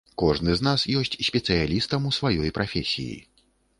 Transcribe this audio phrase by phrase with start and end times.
[0.19, 3.15] Кожны з нас ёсць спецыялістам у сваёй прафесіі.